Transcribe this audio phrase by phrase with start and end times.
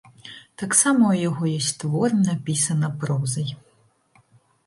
[0.61, 3.49] Таксама ў яго ёсць твор напісана прозай.